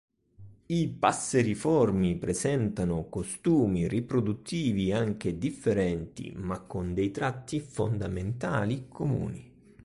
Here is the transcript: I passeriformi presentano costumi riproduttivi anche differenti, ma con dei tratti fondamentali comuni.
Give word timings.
I 0.65 0.87
passeriformi 0.97 2.15
presentano 2.15 3.07
costumi 3.07 3.87
riproduttivi 3.87 4.91
anche 4.91 5.37
differenti, 5.37 6.31
ma 6.37 6.59
con 6.61 6.95
dei 6.95 7.11
tratti 7.11 7.59
fondamentali 7.59 8.87
comuni. 8.87 9.51